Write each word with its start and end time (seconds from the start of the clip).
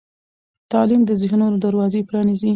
تعلیم 0.71 1.01
د 1.05 1.11
ذهنونو 1.21 1.57
دروازې 1.65 2.01
پرانیزي. 2.09 2.49